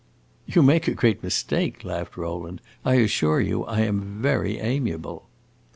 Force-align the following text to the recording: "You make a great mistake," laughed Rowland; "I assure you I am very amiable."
"You 0.47 0.63
make 0.63 0.87
a 0.87 0.95
great 0.95 1.21
mistake," 1.21 1.83
laughed 1.83 2.17
Rowland; 2.17 2.59
"I 2.83 2.95
assure 2.95 3.39
you 3.39 3.65
I 3.65 3.81
am 3.81 4.01
very 4.19 4.57
amiable." 4.57 5.25